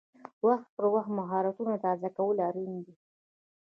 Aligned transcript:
وخت 0.45 0.67
پر 0.75 0.85
وخت 0.93 1.09
مهارتونه 1.19 1.73
تازه 1.85 2.07
کول 2.17 2.37
اړین 2.47 2.73
دي. 2.85 2.93